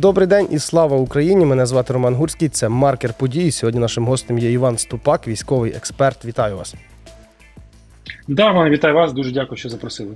Добрий 0.00 0.26
день 0.26 0.48
і 0.50 0.58
слава 0.58 0.96
Україні! 0.96 1.44
Мене 1.44 1.66
звати 1.66 1.92
Роман 1.92 2.14
Гурський. 2.14 2.48
Це 2.48 2.68
маркер 2.68 3.14
подій. 3.18 3.50
Сьогодні 3.50 3.80
нашим 3.80 4.06
гостем 4.06 4.38
є 4.38 4.52
Іван 4.52 4.78
Ступак, 4.78 5.28
військовий 5.28 5.72
експерт. 5.72 6.24
Вітаю 6.24 6.56
вас. 6.56 6.74
Да, 8.28 8.48
Роман, 8.48 8.70
вітаю 8.70 8.94
вас. 8.94 9.12
Дуже 9.12 9.32
дякую, 9.32 9.58
що 9.58 9.68
запросили. 9.68 10.10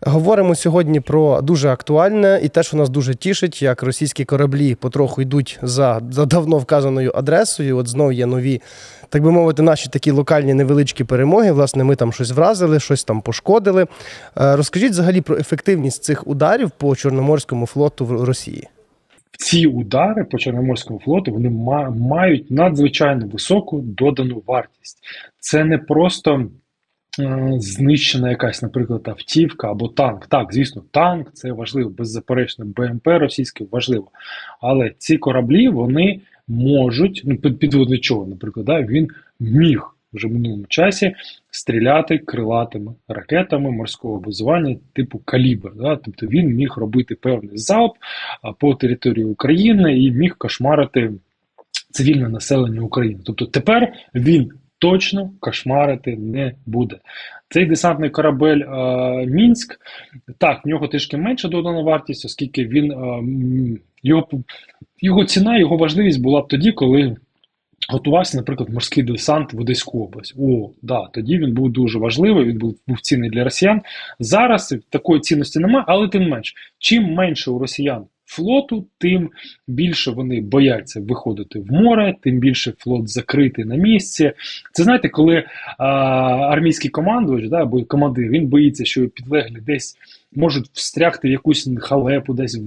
Говоримо 0.00 0.54
сьогодні 0.54 1.00
про 1.00 1.42
дуже 1.42 1.68
актуальне 1.68 2.40
і 2.42 2.48
те, 2.48 2.62
що 2.62 2.76
нас 2.76 2.88
дуже 2.88 3.14
тішить, 3.14 3.62
як 3.62 3.82
російські 3.82 4.24
кораблі 4.24 4.74
потроху 4.74 5.22
йдуть 5.22 5.58
за, 5.62 6.00
за 6.10 6.24
давно 6.24 6.58
вказаною 6.58 7.12
адресою. 7.14 7.76
От 7.76 7.88
знову 7.88 8.12
є 8.12 8.26
нові, 8.26 8.60
так 9.08 9.22
би 9.22 9.30
мовити, 9.30 9.62
наші 9.62 9.88
такі 9.88 10.10
локальні 10.10 10.54
невеличкі 10.54 11.04
перемоги. 11.04 11.52
Власне, 11.52 11.84
ми 11.84 11.96
там 11.96 12.12
щось 12.12 12.30
вразили, 12.30 12.80
щось 12.80 13.04
там 13.04 13.20
пошкодили. 13.20 13.82
Е, 13.82 13.86
Розкажіть 14.56 14.92
взагалі 14.92 15.20
про 15.20 15.36
ефективність 15.36 16.04
цих 16.04 16.26
ударів 16.26 16.70
по 16.70 16.96
Чорноморському 16.96 17.66
флоту 17.66 18.06
в 18.06 18.24
Росії. 18.24 18.68
Ці 19.38 19.66
удари 19.66 20.24
по 20.24 20.38
Чорноморському 20.38 21.00
флоту 21.00 21.32
вони 21.32 21.50
мають 21.90 22.50
надзвичайно 22.50 23.26
високу 23.26 23.80
додану 23.80 24.42
вартість. 24.46 24.98
Це 25.38 25.64
не 25.64 25.78
просто 25.78 26.48
знищена 27.56 28.30
якась, 28.30 28.62
наприклад, 28.62 29.08
автівка 29.08 29.70
або 29.70 29.88
танк. 29.88 30.26
Так, 30.26 30.54
звісно, 30.54 30.82
танк 30.90 31.32
це 31.32 31.52
важливо, 31.52 31.90
беззаперечно, 31.90 32.64
БМП 32.64 33.06
російське 33.06 33.64
важливо. 33.70 34.08
Але 34.60 34.92
ці 34.98 35.16
кораблі 35.18 35.68
вони 35.68 36.20
можуть, 36.48 37.22
ну, 37.24 37.36
під- 37.36 37.58
підводний 37.58 37.98
наприклад, 38.26 38.66
да, 38.66 38.82
він 38.82 39.08
міг 39.40 39.91
вже 40.12 40.28
минулому 40.28 40.64
часі 40.68 41.14
стріляти 41.50 42.18
крилатими 42.18 42.94
ракетами 43.08 43.70
морського 43.70 44.20
базування 44.20 44.76
типу 44.92 45.20
калібр. 45.24 45.72
Да? 45.76 45.96
Тобто 45.96 46.26
він 46.26 46.46
міг 46.46 46.74
робити 46.76 47.14
певний 47.14 47.58
залп 47.58 47.92
по 48.58 48.74
території 48.74 49.24
України 49.24 49.98
і 49.98 50.10
міг 50.10 50.36
кошмарити 50.38 51.10
цивільне 51.90 52.28
населення 52.28 52.80
України. 52.80 53.20
Тобто 53.24 53.46
тепер 53.46 53.92
він 54.14 54.52
точно 54.78 55.30
кошмарити 55.40 56.16
не 56.16 56.52
буде. 56.66 56.96
Цей 57.48 57.66
десантний 57.66 58.10
корабель 58.10 58.60
е, 58.60 59.26
Мінськ, 59.26 59.80
так, 60.38 60.64
в 60.64 60.68
нього 60.68 60.88
трішки 60.88 61.16
менша 61.16 61.48
додана 61.48 61.82
вартість, 61.82 62.24
оскільки 62.24 62.66
він 62.66 62.92
е, 62.92 63.22
його, 64.02 64.28
його 65.00 65.24
ціна, 65.24 65.58
його 65.58 65.76
важливість 65.76 66.22
була 66.22 66.40
б 66.40 66.48
тоді, 66.48 66.72
коли. 66.72 67.16
Готувався, 67.88 68.36
наприклад, 68.36 68.70
морський 68.70 69.02
десант 69.02 69.52
в 69.52 69.60
Одеську 69.60 70.04
область. 70.04 70.34
О, 70.38 70.70
да, 70.82 71.08
тоді 71.12 71.38
він 71.38 71.54
був 71.54 71.72
дуже 71.72 71.98
важливий, 71.98 72.44
він 72.44 72.58
був, 72.58 72.78
був 72.86 73.00
цінний 73.00 73.30
для 73.30 73.44
росіян. 73.44 73.80
Зараз 74.20 74.76
такої 74.90 75.20
цінності 75.20 75.58
немає, 75.58 75.84
але 75.88 76.08
тим 76.08 76.28
менш, 76.28 76.54
чим 76.78 77.04
менше 77.04 77.50
у 77.50 77.58
росіян 77.58 78.04
флоту, 78.24 78.86
тим 78.98 79.30
більше 79.68 80.10
вони 80.10 80.40
бояться 80.40 81.00
виходити 81.00 81.58
в 81.58 81.72
море, 81.72 82.14
тим 82.20 82.38
більше 82.38 82.72
флот 82.78 83.08
закритий 83.08 83.64
на 83.64 83.76
місці. 83.76 84.32
Це 84.72 84.82
знаєте, 84.82 85.08
коли 85.08 85.44
а, 85.78 85.86
армійський 86.52 86.90
командувач 86.90 87.48
да, 87.48 87.62
або 87.62 87.84
командир 87.84 88.28
він 88.28 88.46
боїться, 88.46 88.84
що 88.84 89.08
підлеглі 89.08 89.58
десь 89.66 89.96
можуть 90.34 90.70
встрягти 90.72 91.28
в 91.28 91.30
якусь 91.30 91.68
халепу, 91.80 92.34
десь 92.34 92.60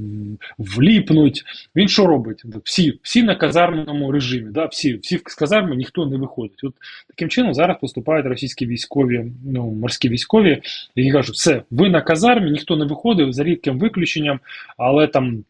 вліпнуть. 0.58 1.44
Він 1.76 1.88
що 1.88 2.06
робить? 2.06 2.44
Всі, 2.64 3.00
всі 3.02 3.24
на 3.24 3.36
казарменому 3.36 4.12
режимі, 4.12 4.52
да? 4.52 4.66
всі, 4.66 4.98
всі 4.98 5.22
з 5.26 5.36
казарми 5.36 5.76
ніхто 5.76 6.06
не 6.06 6.18
виходить. 6.18 6.64
От 6.64 6.74
таким 7.08 7.30
чином 7.30 7.54
зараз 7.54 7.78
поступають 7.82 8.26
російські 8.26 8.66
військові, 8.66 9.26
ну 9.46 9.72
морські 9.72 10.10
військові, 10.10 10.62
які 10.96 11.12
кажуть, 11.12 11.36
все, 11.36 11.62
ви 11.72 11.90
на 11.90 12.02
казармі, 12.02 12.52
ніхто 12.52 12.76
не 12.78 12.86
виходив 12.86 13.34
за 13.34 13.44
рідким 13.44 13.80
виключенням, 13.80 14.40
але 14.78 15.08
там. 15.08 15.44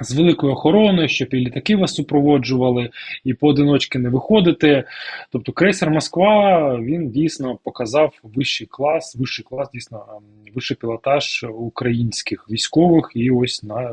З 0.00 0.14
великою 0.14 0.52
охороною, 0.52 1.08
щоб 1.08 1.34
і 1.34 1.36
літаки 1.36 1.76
вас 1.76 1.94
супроводжували, 1.94 2.90
і 3.24 3.34
поодиночки 3.34 3.98
не 3.98 4.08
виходити. 4.08 4.84
Тобто 5.30 5.52
крейсер 5.52 5.90
Москва 5.90 6.76
він 6.80 7.10
дійсно 7.10 7.58
показав 7.64 8.12
вищий 8.22 8.66
клас, 8.66 9.16
вищий 9.16 9.44
клас, 9.48 9.68
дійсно 9.74 10.04
ем, 10.16 10.52
вищий 10.54 10.76
пілотаж 10.76 11.46
українських 11.54 12.46
військових, 12.50 13.12
і 13.14 13.30
ось 13.30 13.62
на 13.62 13.92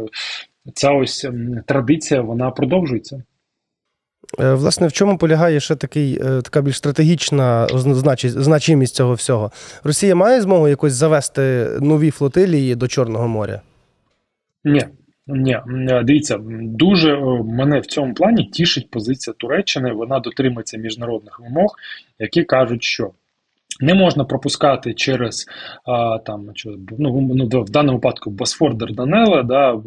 ця 0.74 0.92
ось 0.92 1.26
ем, 1.26 1.64
традиція 1.66 2.22
вона 2.22 2.52
продовжується. 2.52 3.24
Е, 4.40 4.54
Власне, 4.54 4.88
в 4.88 4.94
чому 4.94 5.18
полягає 5.18 5.60
ще 5.60 5.76
такий, 5.76 6.20
е, 6.22 6.42
така 6.42 6.62
більш 6.62 6.78
стратегічна 6.78 7.68
значимість 8.24 8.96
цього 8.96 9.14
всього? 9.14 9.52
Росія 9.84 10.16
має 10.16 10.42
змогу 10.42 10.68
якось 10.68 10.94
завести 10.94 11.70
нові 11.82 12.12
флотилії 12.12 12.76
до 12.76 12.88
Чорного 12.88 13.28
моря? 13.28 13.62
Ні, 14.64 14.86
ні, 15.30 15.58
дивіться, 16.04 16.38
дуже 16.62 17.14
е, 17.14 17.44
мене 17.44 17.80
в 17.80 17.86
цьому 17.86 18.14
плані 18.14 18.44
тішить 18.44 18.90
позиція 18.90 19.34
Туреччини. 19.38 19.92
Вона 19.92 20.20
дотримується 20.20 20.78
міжнародних 20.78 21.40
вимог, 21.40 21.76
які 22.20 22.44
кажуть, 22.44 22.84
що 22.84 23.12
не 23.80 23.94
можна 23.94 24.24
пропускати 24.24 24.94
через 24.94 25.48
а, 25.86 26.18
там 26.18 26.52
що, 26.56 26.76
ну, 27.00 27.22
ну, 27.36 27.64
в 27.64 27.70
даному 27.70 27.98
випадку 27.98 28.30
Босфор 28.30 28.76
Дарданелла, 28.76 29.44
да, 29.44 29.82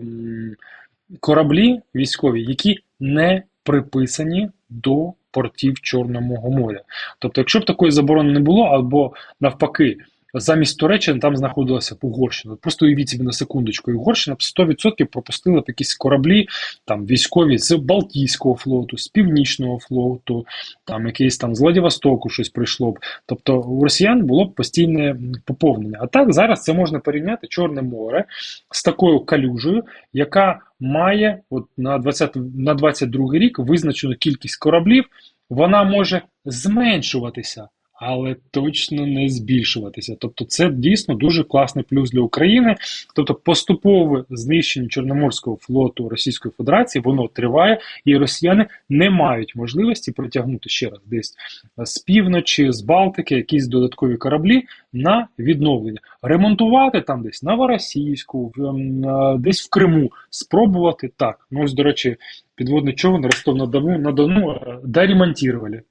кораблі 1.20 1.80
військові, 1.94 2.42
які 2.42 2.78
не 3.00 3.42
приписані 3.62 4.48
до 4.70 5.12
портів 5.30 5.80
Чорного 5.80 6.50
моря. 6.50 6.80
Тобто, 7.18 7.40
якщо 7.40 7.58
б 7.58 7.64
такої 7.64 7.92
заборони 7.92 8.32
не 8.32 8.40
було, 8.40 8.64
або 8.64 9.12
навпаки, 9.40 9.96
замість 10.34 10.78
Туреччини 10.78 11.18
там 11.18 11.36
знаходилася 11.36 11.94
б 11.94 11.98
Угорщина. 12.02 12.56
Просто 12.60 12.86
уявіть 12.86 13.08
собі 13.08 13.24
на 13.24 13.32
секундочку, 13.32 13.92
Угорщина 13.92 14.34
б 14.34 14.38
100% 14.38 15.04
пропустила 15.04 15.60
б 15.60 15.64
якісь 15.68 15.94
кораблі 15.94 16.46
там 16.84 17.06
військові 17.06 17.58
з 17.58 17.72
Балтійського 17.72 18.54
флоту, 18.54 18.98
з 18.98 19.08
Північного 19.08 19.78
флоту, 19.78 20.46
там 20.84 21.06
якийсь 21.06 21.38
там 21.38 21.54
з 21.54 21.60
Владивостоку 21.60 22.28
щось 22.28 22.48
прийшло 22.48 22.92
б. 22.92 22.98
Тобто 23.26 23.60
у 23.60 23.82
росіян 23.82 24.26
було 24.26 24.44
б 24.44 24.54
постійне 24.54 25.16
поповнення. 25.44 25.98
А 26.00 26.06
так 26.06 26.32
зараз 26.32 26.62
це 26.62 26.72
можна 26.72 26.98
порівняти 26.98 27.46
Чорне 27.46 27.82
море 27.82 28.24
з 28.70 28.82
такою 28.82 29.20
калюжею, 29.20 29.84
яка 30.12 30.60
має 30.80 31.40
от 31.50 31.64
на 31.76 31.98
20, 31.98 32.36
на 32.54 32.74
22 32.74 33.32
рік 33.32 33.58
визначену 33.58 34.14
кількість 34.14 34.58
кораблів, 34.58 35.04
вона 35.50 35.84
може 35.84 36.22
зменшуватися. 36.44 37.68
Але 38.04 38.36
точно 38.50 39.06
не 39.06 39.28
збільшуватися. 39.28 40.16
Тобто, 40.20 40.44
це 40.44 40.70
дійсно 40.70 41.14
дуже 41.14 41.44
класний 41.44 41.84
плюс 41.88 42.10
для 42.10 42.20
України. 42.20 42.76
Тобто, 43.14 43.34
поступове 43.34 44.24
знищення 44.30 44.88
Чорноморського 44.88 45.56
флоту 45.60 46.08
Російської 46.08 46.52
Федерації 46.56 47.02
воно 47.02 47.28
триває, 47.28 47.80
і 48.04 48.16
росіяни 48.16 48.66
не 48.88 49.10
мають 49.10 49.56
можливості 49.56 50.12
протягнути 50.12 50.68
ще 50.68 50.88
раз 50.88 51.00
десь 51.06 51.34
з 51.78 51.98
півночі, 51.98 52.72
з 52.72 52.80
Балтики, 52.80 53.34
якісь 53.34 53.66
додаткові 53.66 54.16
кораблі 54.16 54.62
на 54.92 55.28
відновлення, 55.38 56.00
ремонтувати 56.22 57.00
там 57.00 57.22
десь 57.22 57.42
Новоросійську, 57.42 58.52
ем, 58.58 59.04
е, 59.04 59.38
десь 59.38 59.66
в 59.66 59.70
Криму, 59.70 60.12
спробувати 60.30 61.10
так. 61.16 61.46
Ну 61.50 61.64
ось, 61.64 61.74
до 61.74 61.82
речі, 61.82 62.16
підводний 62.54 62.94
човен 62.94 63.24
Ростов 63.24 63.56
на 63.56 63.66
Дону 63.66 63.98
на 63.98 64.12
Дону 64.12 64.50
е, 64.50 64.78
доремонтували. 64.84 65.82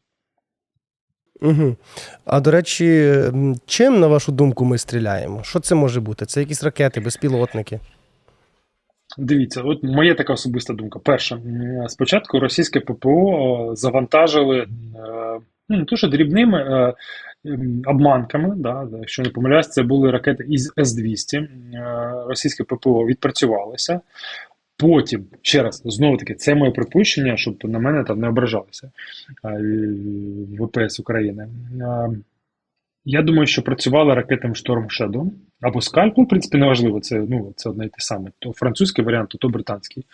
Угу. 1.42 1.76
А 2.26 2.40
до 2.40 2.52
речі, 2.52 3.14
чим, 3.66 4.00
на 4.00 4.08
вашу 4.08 4.32
думку, 4.32 4.66
ми 4.66 4.78
стріляємо? 4.78 5.44
Що 5.44 5.60
це 5.60 5.76
може 5.76 6.00
бути? 6.00 6.26
Це 6.26 6.40
якісь 6.40 6.64
ракети, 6.64 7.00
безпілотники? 7.00 7.80
Дивіться, 9.18 9.62
от 9.62 9.84
моя 9.84 10.16
така 10.16 10.34
особиста 10.34 10.74
думка. 10.74 11.00
Перше, 11.00 11.42
спочатку 11.88 12.40
російське 12.40 12.80
ППО 12.80 13.70
е, 13.72 13.76
завантажили 13.76 14.60
е, 14.60 14.68
ну, 15.70 15.86
не 16.04 16.10
дрібними 16.10 16.60
е, 16.60 16.94
обманками. 17.86 18.56
Да, 18.58 18.88
якщо 19.00 19.24
не 19.24 19.30
помиляюсь, 19.30 19.70
це 19.70 19.84
були 19.84 20.12
ракети 20.12 20.46
із 20.50 20.74
С-200. 20.80 21.38
Е, 21.38 21.48
Російське 22.28 22.64
ППО 22.64 23.06
відпрацювалося. 23.06 24.02
Потім, 24.82 25.26
ще 25.42 25.64
раз, 25.64 25.82
знову 25.86 26.18
таки, 26.18 26.36
це 26.36 26.56
моє 26.56 26.72
припущення, 26.72 27.38
щоб 27.38 27.56
на 27.64 27.80
мене 27.80 28.04
там 28.04 28.20
не 28.20 28.28
ображалися 28.28 28.92
е, 29.46 29.62
ВПС 30.60 31.00
України. 31.00 31.48
Я 33.06 33.22
думаю, 33.22 33.48
що 33.48 33.62
працювали 33.62 34.14
ракетами 34.14 34.54
Storm 34.54 34.86
Shadow 34.86 35.32
або 35.62 35.80
ну, 36.18 36.24
в 36.24 36.28
принципі, 36.28 36.58
неважливо, 36.58 37.00
це, 37.00 37.26
ну, 37.30 37.54
це 37.56 37.70
одне 37.70 37.86
і 37.86 37.90
те 37.90 37.96
саме. 37.98 38.32
То 38.40 38.54
французький 38.54 39.06
варіант, 39.06 39.36
то 39.40 39.50
британський. 39.50 40.06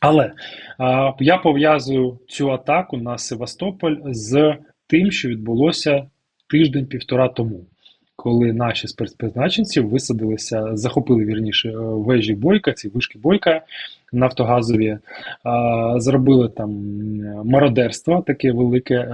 Але 0.00 0.32
а, 0.78 1.12
я 1.20 1.38
пов'язую 1.38 2.18
цю 2.28 2.50
атаку 2.50 2.96
на 2.96 3.18
Севастополь 3.18 3.96
з 4.04 4.56
тим, 4.86 5.10
що 5.10 5.28
відбулося 5.28 6.06
тиждень-півтора 6.48 7.28
тому, 7.28 7.66
коли 8.22 8.52
наші 8.52 8.88
спецпризначенці 8.88 9.80
висадилися, 9.80 10.76
захопили 10.76 11.24
вірніше 11.24 11.68
е, 11.68 11.76
вежі 11.76 12.34
Бойка, 12.34 12.72
ці 12.72 12.88
вишки 12.88 13.18
Бойка 13.18 13.60
нафтогазові, 14.12 14.98
зробили 15.96 16.48
там 16.48 16.70
мародерство 17.44 18.24
таке 18.26 18.52
велике, 18.52 19.08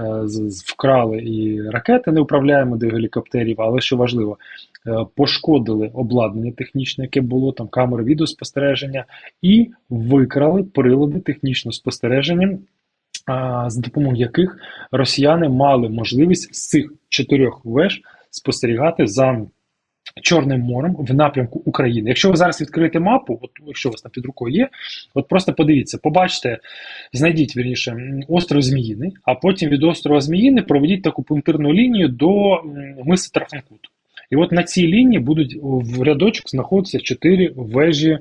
вкрали 0.65 1.17
і 1.17 1.61
ракети 1.69 2.11
не 2.11 2.21
управляємо 2.21 2.77
до 2.77 2.87
гелікоптерів, 2.87 3.61
але 3.61 3.81
що 3.81 3.97
важливо, 3.97 4.37
пошкодили 5.15 5.91
обладнання 5.93 6.51
технічне, 6.51 7.03
яке 7.03 7.21
було 7.21 7.51
там 7.51 7.67
камери 7.67 8.03
відеоспостереження, 8.03 9.05
і 9.41 9.69
викрали 9.89 10.63
прилади 10.63 11.19
технічного 11.19 11.73
спостереження 11.73 12.57
за 13.67 13.81
допомогою 13.81 14.21
яких 14.21 14.57
росіяни 14.91 15.49
мали 15.49 15.89
можливість 15.89 16.55
з 16.55 16.69
цих 16.69 16.93
чотирьох 17.09 17.61
веж 17.65 18.01
спостерігати 18.29 19.07
за 19.07 19.45
Чорним 20.21 20.61
морем 20.61 20.95
в 20.99 21.13
напрямку 21.13 21.61
України. 21.65 22.09
Якщо 22.09 22.29
ви 22.29 22.35
зараз 22.35 22.61
відкриєте 22.61 22.99
мапу, 22.99 23.39
от 23.41 23.51
якщо 23.67 23.89
у 23.89 23.91
вас 23.91 24.01
там 24.01 24.11
під 24.11 24.25
рукою 24.25 24.55
є, 24.55 24.69
от 25.13 25.27
просто 25.27 25.53
подивіться, 25.53 25.97
побачите, 25.97 26.57
знайдіть 27.13 27.57
вірніше 27.57 27.97
остров 28.27 28.61
Зміїний, 28.61 29.13
а 29.23 29.35
потім 29.35 29.69
від 29.69 29.83
острова 29.83 30.21
Зміїни 30.21 30.61
проведіть 30.61 31.03
таку 31.03 31.23
пунктирну 31.23 31.73
лінію 31.73 32.07
до 32.07 32.61
миси 33.05 33.31
Трафанкут. 33.33 33.79
І 34.31 34.35
от 34.35 34.51
на 34.51 34.63
цій 34.63 34.87
лінії 34.87 35.19
будуть 35.19 35.57
в 35.61 36.03
рядочок 36.03 36.49
знаходитися 36.49 36.99
чотири 36.99 37.53
вежі 37.55 38.17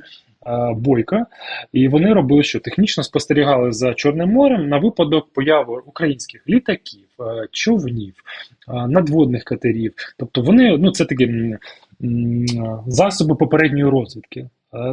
Бойка, 0.77 1.27
і 1.73 1.89
вони 1.89 2.13
робили, 2.13 2.43
що 2.43 2.61
технічно 2.61 3.03
спостерігали 3.03 3.73
за 3.73 3.95
Чорним 3.95 4.29
морем 4.29 4.69
на 4.69 4.79
випадок 4.79 5.33
появи 5.33 5.83
українських 5.87 6.49
літаків, 6.49 7.07
човнів, 7.53 8.15
надводних 8.89 9.45
катерів. 9.45 9.95
Тобто 10.19 10.43
вони 10.43 10.79
ну 10.79 10.91
це 10.91 11.05
такі 11.05 11.57
засоби 12.87 13.35
попередньої 13.35 13.91
розвідки. 13.91 14.49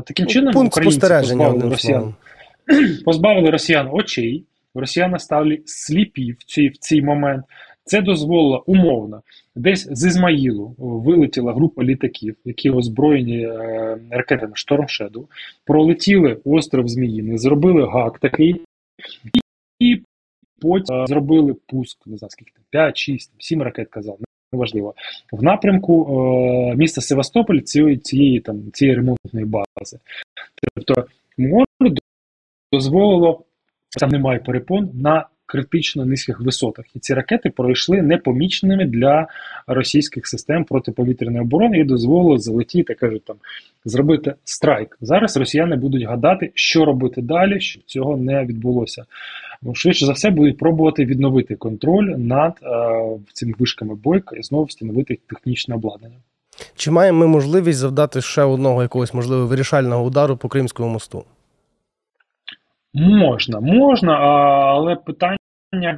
Таким 0.05 0.25
ну, 0.25 0.29
чином, 0.29 0.53
Пункт 0.53 0.73
українці 0.73 0.99
позбавили 0.99 1.69
росіян, 1.69 2.13
позбавили 3.05 3.49
росіян 3.49 3.89
очей. 3.91 4.45
Росіяни 4.75 5.19
стали 5.19 5.59
сліпі 5.65 6.31
в 6.31 6.43
цей, 6.45 6.69
в 6.69 6.77
цей 6.77 7.01
момент. 7.01 7.45
Це 7.85 8.01
дозволило 8.01 8.63
умовно. 8.67 9.21
Десь 9.55 9.87
з 9.91 10.05
Ізмаїлу 10.05 10.75
вилетіла 10.77 11.53
група 11.53 11.83
літаків, 11.83 12.35
які 12.45 12.69
озброєні 12.69 13.37
е, 13.37 13.97
ракетами 14.09 14.55
Штормшеду, 14.55 15.27
пролетіли 15.65 16.37
остров 16.45 16.87
Зміїни, 16.87 17.37
зробили 17.37 17.87
гак 17.87 18.19
такий, 18.19 18.61
і 19.79 20.01
потім 20.61 20.95
е, 20.95 21.05
зробили 21.07 21.55
пуск, 21.67 22.07
не 22.07 22.17
знаю 22.17 22.29
скільки 22.29 22.51
там, 22.55 22.63
5, 22.69 22.97
6, 22.97 23.31
7 23.37 23.61
ракет 23.61 23.89
казав, 23.89 24.17
неважливо, 24.53 24.93
в 25.31 25.43
напрямку 25.43 26.07
е, 26.71 26.75
міста 26.75 27.01
Севастополь 27.01 27.59
цієї 27.59 27.97
цієї, 27.97 28.39
там, 28.39 28.71
цієї 28.71 28.95
ремонтної 28.95 29.45
бази. 29.45 29.99
Тобто 30.75 31.07
море 31.37 31.95
дозволило, 32.73 33.43
там 33.99 34.09
немає 34.09 34.39
перепон 34.39 34.89
на 34.93 35.25
критично 35.45 36.05
низьких 36.05 36.39
висотах, 36.39 36.85
і 36.95 36.99
ці 36.99 37.13
ракети 37.13 37.49
пройшли 37.49 38.01
непоміченими 38.01 38.85
для 38.85 39.27
російських 39.67 40.27
систем 40.27 40.63
протиповітряної 40.63 41.41
оборони 41.41 41.79
і 41.79 41.83
дозволили 41.83 42.39
залетіти, 42.39 42.93
кажуть 42.93 43.25
там 43.25 43.35
зробити 43.85 44.33
страйк. 44.43 44.97
Зараз 45.01 45.37
росіяни 45.37 45.75
будуть 45.75 46.03
гадати, 46.03 46.51
що 46.53 46.85
робити 46.85 47.21
далі, 47.21 47.59
щоб 47.61 47.83
цього 47.83 48.17
не 48.17 48.45
відбулося. 48.45 49.05
Ну, 49.61 49.75
швидше 49.75 50.05
за 50.05 50.11
все 50.11 50.29
будуть 50.29 50.57
пробувати 50.57 51.05
відновити 51.05 51.55
контроль 51.55 52.05
над 52.17 52.53
е, 52.63 52.67
цими 53.33 53.53
вишками 53.59 53.95
бойка 53.95 54.35
і 54.35 54.43
знову 54.43 54.63
встановити 54.63 55.19
технічне 55.27 55.75
обладнання. 55.75 56.17
Чи 56.75 56.91
маємо 56.91 57.19
ми 57.19 57.27
можливість 57.27 57.79
завдати 57.79 58.21
ще 58.21 58.43
одного 58.43 58.81
якогось 58.81 59.13
можливо 59.13 59.47
вирішального 59.47 60.03
удару 60.03 60.37
по 60.37 60.49
Кримському 60.49 60.89
мосту? 60.89 61.23
Можна, 62.95 63.59
можна, 63.59 64.13
але 64.13 64.95
питання. 64.95 65.37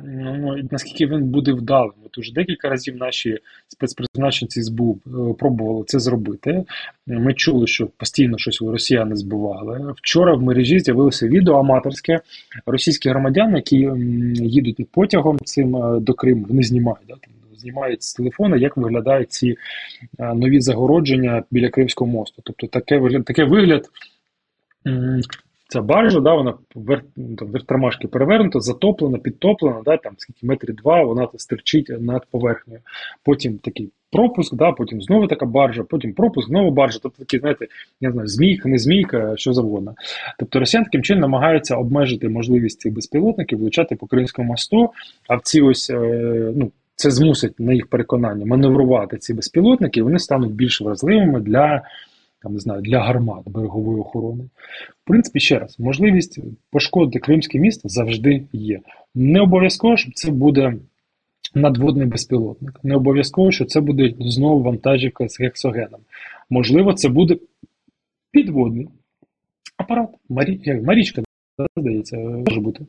Ну, 0.05 0.55
наскільки 0.71 1.07
він 1.07 1.23
буде 1.23 1.53
вдалим. 1.53 1.93
От 2.05 2.17
уже 2.17 2.33
декілька 2.33 2.69
разів 2.69 2.97
наші 2.97 3.39
спецпризначенці 3.67 4.63
СБУ 4.63 4.99
е, 5.07 5.09
пробували 5.39 5.83
це 5.87 5.99
зробити. 5.99 6.63
Ми 7.07 7.33
чули, 7.33 7.67
що 7.67 7.87
постійно 7.87 8.37
щось 8.37 8.61
росіяни 8.61 9.15
збивали. 9.15 9.93
Вчора 9.97 10.33
в 10.35 10.41
мережі 10.41 10.79
з'явилося 10.79 11.27
відео 11.27 11.55
аматорське. 11.55 12.19
Російські 12.65 13.09
громадяни, 13.09 13.55
які 13.55 13.89
їдуть 14.35 14.91
потягом 14.91 15.39
цим 15.39 15.75
е, 15.75 15.99
до 15.99 16.13
Криму, 16.13 16.45
вони 16.49 16.63
знімають. 16.63 17.07
Да? 17.07 17.15
Знімають 17.57 18.03
з 18.03 18.13
телефона, 18.13 18.57
як 18.57 18.77
виглядають 18.77 19.31
ці 19.31 19.55
е, 20.19 20.33
нові 20.33 20.61
загородження 20.61 21.43
біля 21.51 21.69
Кримського 21.69 22.11
мосту. 22.11 22.41
Тобто 22.45 22.67
таке 22.67 22.97
вигляд, 22.97 23.25
таке 23.25 23.43
вигляд 23.43 23.89
Ця 25.69 25.81
баржа, 25.81 26.19
да, 26.19 26.33
вона 26.33 26.53
вер, 26.75 27.03
там, 27.37 27.47
вертромашки 27.47 28.07
перевернута, 28.07 28.59
затоплена, 28.59 29.17
підтоплена, 29.17 29.81
да, 29.85 29.97
там 29.97 30.13
скільки 30.17 30.47
метрів 30.47 30.75
два, 30.75 31.03
вона 31.03 31.27
стерчить 31.35 31.89
над 31.99 32.25
поверхнею. 32.31 32.79
Потім 33.23 33.57
такий 33.57 33.89
пропуск, 34.11 34.55
да, 34.55 34.71
потім 34.71 35.01
знову 35.01 35.27
така 35.27 35.45
баржа, 35.45 35.83
потім 35.83 36.13
пропуск, 36.13 36.47
знову 36.47 36.71
баржа. 36.71 36.99
Тобто 37.03 37.19
такі, 37.19 37.39
знаєте, 37.39 37.67
я 38.01 38.11
знаю, 38.11 38.27
змійка, 38.27 38.69
не 38.69 38.77
змійка, 38.77 39.33
що 39.37 39.53
завгодно. 39.53 39.95
Тобто 40.39 40.59
росіян 40.59 40.83
таким 40.83 41.03
чином 41.03 41.21
намагаються 41.21 41.75
обмежити 41.75 42.29
можливість 42.29 42.81
цих 42.81 42.93
безпілотників 42.93 43.59
влучати 43.59 43.95
по 43.95 44.07
Кримському 44.07 44.47
мосту, 44.47 44.89
а 45.27 45.35
в 45.35 45.41
ці 45.41 45.61
ось, 45.61 45.89
е, 45.89 45.99
ну, 46.55 46.71
це 46.95 47.11
змусить 47.11 47.59
на 47.59 47.73
їх 47.73 47.87
переконання 47.87 48.45
маневрувати 48.45 49.17
ці 49.17 49.33
безпілотники, 49.33 50.03
вони 50.03 50.19
стануть 50.19 50.51
більш 50.51 50.81
вразливими 50.81 51.39
для 51.39 51.81
там 52.41 52.53
не 52.53 52.59
знаю, 52.59 52.81
для 52.81 52.99
гармат 52.99 53.49
берегової 53.49 53.99
охорони. 53.99 54.43
В 55.03 55.07
принципі, 55.07 55.39
ще 55.39 55.59
раз, 55.59 55.79
можливість 55.79 56.39
пошкодити 56.71 57.19
Кримське 57.19 57.59
місто 57.59 57.89
завжди 57.89 58.43
є. 58.53 58.79
Не 59.15 59.41
обов'язково, 59.41 59.97
що 59.97 60.11
це 60.11 60.31
буде 60.31 60.73
надводний 61.55 62.07
безпілотник. 62.07 62.79
Не 62.83 62.95
обов'язково, 62.95 63.51
що 63.51 63.65
це 63.65 63.81
буде 63.81 64.13
знову 64.19 64.63
вантажівка 64.63 65.29
з 65.29 65.39
гексогеном. 65.39 66.01
Можливо, 66.49 66.93
це 66.93 67.09
буде 67.09 67.37
підводний 68.31 68.87
апарат. 69.77 70.09
Марі... 70.29 70.81
Марічка, 70.85 71.23
здається, 71.77 72.17
може 72.17 72.61
бути. 72.61 72.85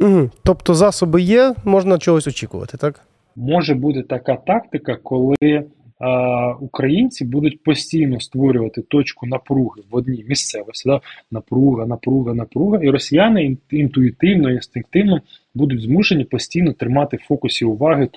Угу. 0.00 0.30
Тобто 0.44 0.74
засоби 0.74 1.22
є, 1.22 1.54
можна 1.64 1.98
чогось 1.98 2.26
очікувати, 2.26 2.76
так? 2.76 3.00
Може 3.36 3.74
бути 3.74 4.02
така 4.02 4.36
тактика, 4.36 4.96
коли 4.96 5.64
українці 6.60 7.24
будуть 7.24 7.62
постійно 7.62 8.20
створювати 8.20 8.82
точку 8.82 9.26
напруги 9.26 9.82
в 9.90 9.96
одній 9.96 10.24
місцевості, 10.28 10.88
да? 10.88 11.00
напруга, 11.30 11.86
напруга, 11.86 12.34
напруга, 12.34 12.78
і 12.82 12.90
росіяни 12.90 13.56
інтуїтивно, 13.70 14.50
інстинктивно 14.50 15.20
будуть 15.54 15.82
змушені 15.82 16.24
постійно 16.24 16.72
тримати 16.72 17.16
в 17.16 17.20
фокусі 17.20 17.64
уваги 17.64 18.08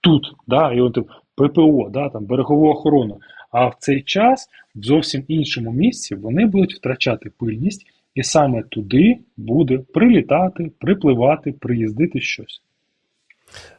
тут, 0.00 0.32
да? 0.46 0.72
і 0.72 0.80
от 0.80 0.98
ППО, 1.34 1.90
да? 1.92 2.08
там 2.08 2.24
берегову 2.24 2.68
охорону. 2.68 3.20
А 3.50 3.66
в 3.66 3.76
цей 3.78 4.02
час 4.02 4.48
в 4.74 4.82
зовсім 4.82 5.24
іншому 5.28 5.72
місці 5.72 6.14
вони 6.14 6.46
будуть 6.46 6.74
втрачати 6.74 7.30
пильність, 7.38 7.86
і 8.14 8.22
саме 8.22 8.62
туди 8.62 9.18
буде 9.36 9.78
прилітати, 9.78 10.70
припливати, 10.78 11.52
приїздити 11.52 12.20
щось. 12.20 12.60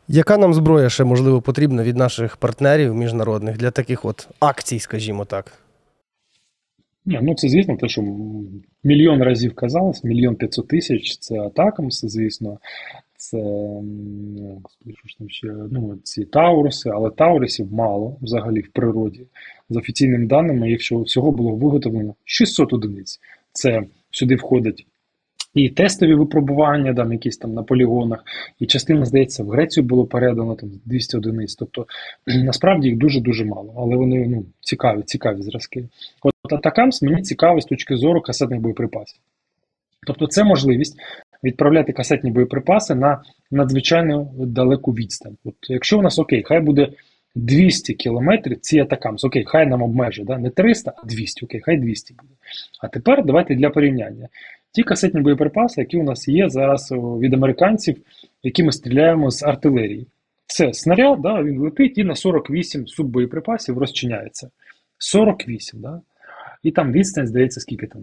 Яка 0.08 0.38
нам 0.38 0.53
зброя 0.53 0.89
ще 0.89 1.03
можливо 1.03 1.41
потрібна 1.41 1.84
від 1.84 1.98
наших 1.98 2.38
партнерів 2.38 2.96
міжнародних 2.96 3.58
для 3.58 3.72
таких 3.72 4.05
от 4.05 4.27
акцій, 4.39 4.79
скажімо 4.79 5.25
так? 5.25 5.51
Ні, 7.05 7.20
Ну 7.22 7.36
це 7.36 7.50
звісно, 7.50 7.77
те, 7.77 7.88
що 7.88 8.03
мільйон 8.84 9.24
разів 9.24 9.55
казалось, 9.55 10.03
мільйон 10.03 10.36
п'ятсот 10.36 10.67
тисяч 10.67 11.17
це 11.17 11.39
атакамс, 11.39 12.05
звісно. 12.05 12.58
Це 13.17 13.38
що 15.05 15.17
там 15.17 15.29
ще, 15.29 15.48
ну, 15.48 15.98
ці 16.03 16.25
Тауруси, 16.25 16.89
але 16.89 17.10
Таурусів 17.10 17.74
мало 17.74 18.17
взагалі 18.22 18.60
в 18.60 18.67
природі. 18.67 19.27
За 19.70 19.79
офіційними 19.79 20.25
даними, 20.25 20.72
якщо 20.72 21.01
всього 21.01 21.32
було 21.32 21.55
виготовлено 21.55 22.15
600 22.24 22.74
одиниць. 22.74 23.20
Це 23.53 23.84
сюди 24.12 24.36
входить 24.36 24.88
і 25.55 25.69
тестові 25.69 26.15
випробування, 26.15 26.93
там 26.93 27.13
якісь 27.13 27.38
там 27.38 27.53
на 27.53 27.63
полігонах, 27.63 28.24
і 28.59 28.65
частина, 28.65 29.05
здається, 29.05 29.43
в 29.43 29.50
Грецію 29.50 29.83
було 29.83 30.05
передано 30.05 30.55
там 30.55 30.69
200 30.85 31.17
одиниць. 31.17 31.55
Тобто 31.55 31.85
насправді 32.27 32.88
їх 32.88 32.97
дуже-дуже 32.97 33.45
мало, 33.45 33.74
але 33.77 33.95
вони 33.95 34.27
ну, 34.27 34.45
цікаві, 34.59 35.01
цікаві 35.01 35.41
зразки. 35.41 35.88
От 36.24 36.53
Атакамс 36.53 37.01
мені 37.01 37.21
цікаво 37.21 37.62
з 37.62 37.65
точки 37.65 37.97
зору 37.97 38.21
касетних 38.21 38.59
боєприпасів. 38.59 39.19
Тобто, 40.07 40.27
це 40.27 40.43
можливість 40.43 40.97
відправляти 41.43 41.93
касетні 41.93 42.31
боєприпаси 42.31 42.95
на 42.95 43.21
надзвичайно 43.51 44.31
далеку 44.38 44.91
відстань. 44.91 45.38
От 45.45 45.55
Якщо 45.69 46.00
у 46.00 46.01
нас 46.01 46.19
окей, 46.19 46.43
хай 46.45 46.59
буде 46.59 46.88
200 47.35 47.93
кілометрів, 47.93 48.59
ці 48.59 48.79
атакамс, 48.79 49.24
окей, 49.24 49.43
хай 49.47 49.67
нам 49.67 49.81
обмежує, 49.81 50.25
да? 50.27 50.38
не 50.38 50.50
300, 50.50 50.93
а 50.97 51.07
200, 51.07 51.45
окей, 51.45 51.62
хай 51.63 51.77
200 51.77 52.13
буде. 52.13 52.33
А 52.81 52.88
тепер 52.88 53.25
давайте 53.25 53.55
для 53.55 53.69
порівняння. 53.69 54.27
Ті 54.75 54.84
касетні 54.84 55.22
боєприпаси, 55.22 55.82
які 55.82 55.98
у 55.98 56.03
нас 56.03 56.27
є 56.27 56.50
зараз 56.50 56.91
від 56.91 57.34
американців, 57.34 57.98
які 58.44 58.63
ми 58.63 58.72
стріляємо 58.72 59.32
з 59.32 59.44
артилерії. 59.44 60.08
Це 60.48 60.74
снаряд, 60.74 61.22
да, 61.22 61.44
він 61.44 61.60
летить 61.60 61.98
і 61.98 62.03
на 62.03 62.15
48 62.15 62.88
суббоєприпасів 62.88 63.77
розчиняється. 63.77 64.50
48, 64.98 65.82
да? 65.82 66.01
І 66.63 66.72
там 66.72 66.91
відстань, 66.91 67.27
здається, 67.27 67.60
скільки 67.60 67.88
там? 67.88 68.01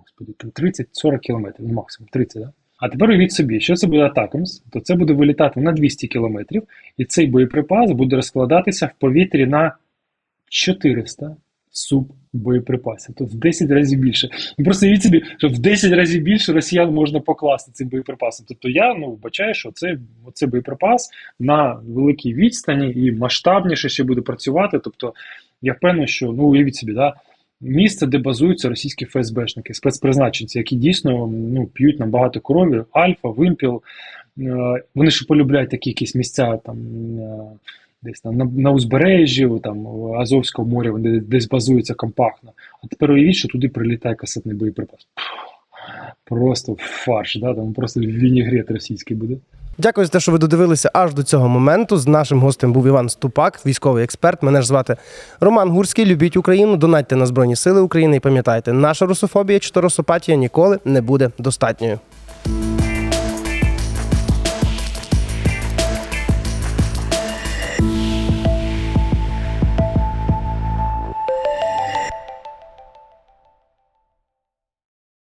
господи, 0.00 0.32
там 0.38 0.50
30-40 0.50 1.18
кілометрів, 1.18 1.68
ну, 1.68 1.74
максимум 1.74 2.08
30, 2.12 2.42
да? 2.42 2.52
А 2.78 2.88
тепер 2.88 3.10
уявіть 3.10 3.32
собі, 3.32 3.60
що 3.60 3.74
це 3.74 3.86
буде 3.86 4.02
Атакамс, 4.02 4.58
то 4.72 4.80
це 4.80 4.94
буде 4.94 5.12
вилітати 5.12 5.60
на 5.60 5.72
200 5.72 6.08
кілометрів, 6.08 6.62
і 6.96 7.04
цей 7.04 7.26
боєприпас 7.26 7.90
буде 7.92 8.16
розкладатися 8.16 8.86
в 8.86 9.00
повітрі 9.00 9.46
на 9.46 9.76
400 10.50 11.36
суббоєприпасів. 12.36 13.14
Тобто 13.18 13.36
в 13.36 13.38
10 13.38 13.70
разів 13.70 13.98
більше. 13.98 14.28
Ну 14.58 14.64
просто 14.64 14.86
уявіть 14.86 15.02
собі, 15.02 15.22
що 15.38 15.48
в 15.48 15.58
10 15.58 15.92
разів 15.92 16.22
більше 16.22 16.52
росіян 16.52 16.94
можна 16.94 17.20
покласти 17.20 17.72
цим 17.72 17.88
боєприпасом. 17.88 18.46
Тобто 18.48 18.68
я 18.68 18.94
ну, 18.94 19.10
вбачаю, 19.10 19.54
що 19.54 19.70
це, 19.74 19.98
це 20.34 20.46
боєприпас 20.46 21.10
на 21.40 21.80
великій 21.88 22.34
відстані 22.34 22.92
і 22.92 23.12
масштабніше 23.12 23.88
ще 23.88 24.04
буде 24.04 24.20
працювати. 24.20 24.78
Тобто 24.84 25.14
я 25.62 25.72
впевнений, 25.72 26.08
що 26.08 26.26
ну 26.26 26.42
уявіть 26.42 26.76
собі, 26.76 26.92
да, 26.92 27.14
місце, 27.60 28.06
де 28.06 28.18
базуються 28.18 28.68
російські 28.68 29.04
ФСБшники, 29.04 29.74
спецпризначенці, 29.74 30.58
які 30.58 30.76
дійсно 30.76 31.26
ну, 31.26 31.66
п'ють 31.66 32.00
нам 32.00 32.10
багато 32.10 32.40
крові, 32.40 32.82
Альфа, 32.92 33.28
Вимпіл. 33.28 33.82
Е, 34.38 34.82
Вони 34.94 35.10
ще 35.10 35.26
полюбляють 35.26 35.70
такі 35.70 35.90
якісь 35.90 36.14
місця 36.14 36.58
там. 36.64 36.76
Десь 38.02 38.20
там 38.20 38.36
на, 38.36 38.44
на 38.44 38.70
узбережжі, 38.70 39.50
там 39.62 39.86
Азовського 40.14 40.68
моря, 40.68 40.90
вони 40.90 41.20
десь 41.20 41.48
базуються 41.48 41.94
компактно. 41.94 42.52
А 42.84 42.86
тепер 42.86 43.10
уявіть, 43.10 43.34
що 43.34 43.48
туди 43.48 43.68
прилітає 43.68 44.14
касетний 44.14 44.54
боєприпас. 44.54 45.06
Просто 46.24 46.76
фарш, 46.78 47.36
да? 47.36 47.54
там 47.54 47.72
просто 47.72 48.00
вінігрет 48.00 48.70
російський 48.70 49.16
буде. 49.16 49.36
Дякую 49.78 50.06
за 50.06 50.12
те, 50.12 50.20
що 50.20 50.32
ви 50.32 50.38
додивилися 50.38 50.90
аж 50.94 51.14
до 51.14 51.22
цього 51.22 51.48
моменту. 51.48 51.96
З 51.96 52.06
нашим 52.06 52.40
гостем 52.40 52.72
був 52.72 52.86
Іван 52.86 53.08
Ступак, 53.08 53.66
військовий 53.66 54.04
експерт. 54.04 54.42
Мене 54.42 54.62
ж 54.62 54.68
звати 54.68 54.96
Роман 55.40 55.70
Гурський. 55.70 56.06
Любіть 56.06 56.36
Україну, 56.36 56.76
донатьте 56.76 57.16
на 57.16 57.26
Збройні 57.26 57.56
Сили 57.56 57.80
України 57.80 58.16
і 58.16 58.20
пам'ятайте, 58.20 58.72
наша 58.72 59.06
русофобія 59.06 59.58
чи 59.58 59.80
русопатія 59.80 60.36
ніколи 60.36 60.78
не 60.84 61.00
буде 61.00 61.30
достатньою. 61.38 61.98